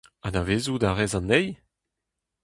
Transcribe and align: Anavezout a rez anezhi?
Anavezout 0.25 0.83
a 0.89 0.91
rez 0.93 1.13
anezhi? 1.19 1.43